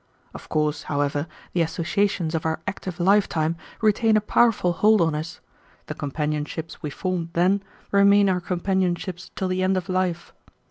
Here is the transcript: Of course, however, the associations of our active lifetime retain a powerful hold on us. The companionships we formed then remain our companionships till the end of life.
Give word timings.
Of 0.33 0.49
course, 0.49 0.81
however, 0.89 1.27
the 1.53 1.61
associations 1.61 2.33
of 2.33 2.43
our 2.43 2.59
active 2.65 2.99
lifetime 2.99 3.55
retain 3.83 4.17
a 4.17 4.19
powerful 4.19 4.73
hold 4.73 4.99
on 4.99 5.13
us. 5.13 5.41
The 5.85 5.93
companionships 5.93 6.81
we 6.81 6.89
formed 6.89 7.29
then 7.33 7.61
remain 7.91 8.27
our 8.27 8.41
companionships 8.41 9.29
till 9.35 9.49
the 9.49 9.61
end 9.61 9.77
of 9.77 9.89
life. 9.89 10.33